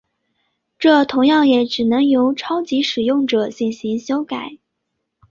[0.79, 4.57] 这同样也只能由超级使用者进行修改。